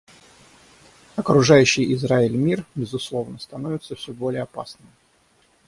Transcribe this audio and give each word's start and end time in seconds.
Окружающий 1.15 1.93
Израиль 1.93 2.35
мир, 2.35 2.65
безусловно, 2.73 3.37
становится 3.37 3.93
все 3.95 4.13
более 4.13 4.41
опасным. 4.41 4.89